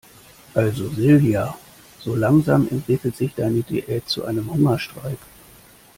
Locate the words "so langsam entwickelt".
1.99-3.15